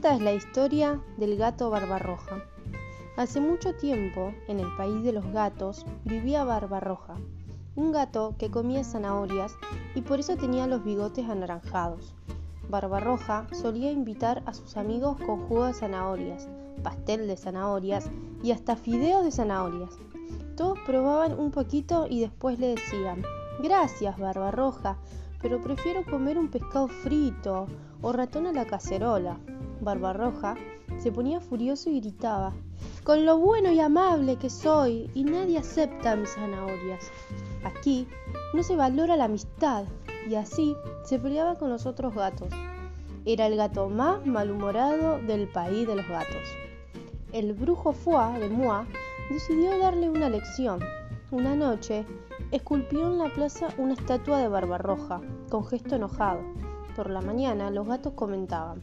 [0.00, 2.42] Esta es la historia del gato Barbarroja.
[3.18, 7.16] Hace mucho tiempo, en el país de los gatos, vivía Barbarroja,
[7.76, 9.54] un gato que comía zanahorias
[9.94, 12.14] y por eso tenía los bigotes anaranjados.
[12.70, 16.48] Barbarroja solía invitar a sus amigos con jugo de zanahorias,
[16.82, 18.08] pastel de zanahorias
[18.42, 19.90] y hasta fideos de zanahorias.
[20.56, 23.22] Todos probaban un poquito y después le decían,
[23.62, 24.96] gracias Barbarroja,
[25.42, 27.66] pero prefiero comer un pescado frito
[28.00, 29.36] o ratón a la cacerola.
[29.80, 30.56] Barbarroja
[30.98, 32.52] se ponía furioso y gritaba,
[33.04, 37.10] con lo bueno y amable que soy, y nadie acepta mis zanahorias.
[37.64, 38.06] Aquí
[38.54, 39.84] no se valora la amistad,
[40.28, 42.48] y así se peleaba con los otros gatos.
[43.24, 46.42] Era el gato más malhumorado del país de los gatos.
[47.32, 48.86] El brujo Foix de Moa
[49.30, 50.80] decidió darle una lección.
[51.30, 52.04] Una noche,
[52.50, 56.40] esculpió en la plaza una estatua de Barbarroja, con gesto enojado.
[56.96, 58.80] Por la mañana, los gatos comentaban,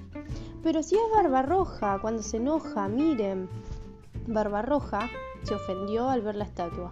[0.64, 3.50] pero si es Barbarroja, cuando se enoja, miren.
[4.28, 5.10] Barbarroja
[5.44, 6.92] se ofendió al ver la estatua,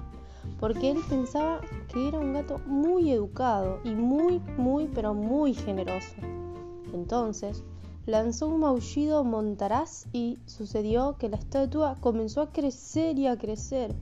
[0.60, 6.16] porque él pensaba que era un gato muy educado y muy, muy, pero muy generoso.
[6.94, 7.64] Entonces,
[8.06, 13.94] lanzó un maullido montaraz y sucedió que la estatua comenzó a crecer y a crecer.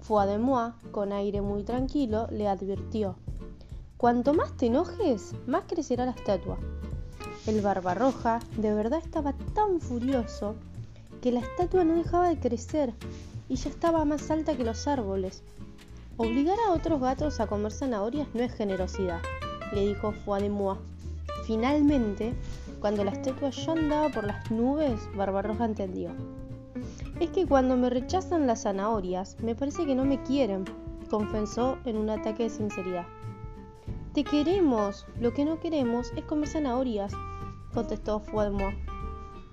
[0.00, 3.16] Foademois, con aire muy tranquilo, le advirtió,
[3.96, 6.58] Cuanto más te enojes, más crecerá la estatua.
[7.46, 10.56] El Barbarroja de verdad estaba tan furioso
[11.22, 12.92] que la estatua no dejaba de crecer
[13.48, 15.44] y ya estaba más alta que los árboles.
[16.16, 19.20] Obligar a otros gatos a comer zanahorias no es generosidad,
[19.72, 20.80] le dijo Foademois.
[21.46, 22.34] Finalmente,
[22.80, 26.10] cuando la estatua ya andaba por las nubes, Barbarroja entendió.
[27.20, 30.64] Es que cuando me rechazan las zanahorias, me parece que no me quieren,
[31.08, 33.06] confesó en un ataque de sinceridad.
[34.14, 37.12] Te queremos, lo que no queremos es comer zanahorias,
[37.76, 38.72] contestó Fuadmo.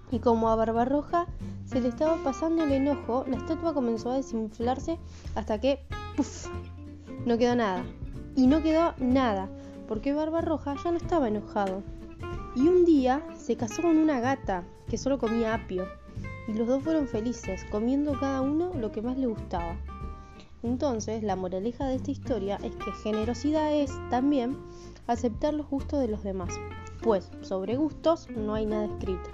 [0.10, 1.28] Y como a Barbarroja
[1.66, 4.98] se le estaba pasando el enojo, la estatua comenzó a desinflarse
[5.36, 6.48] hasta que ¡puf!
[7.26, 7.84] no quedó nada.
[8.36, 9.50] Y no quedó nada,
[9.88, 11.84] porque Barbarroja ya no estaba enojado.
[12.56, 15.86] Y un día se casó con una gata que solo comía apio
[16.48, 19.76] y los dos fueron felices, comiendo cada uno lo que más le gustaba.
[20.62, 24.58] Entonces, la moraleja de esta historia es que generosidad es también
[25.08, 26.54] aceptar los gustos de los demás,
[27.04, 29.30] pues sobre gustos no hay nada escrito.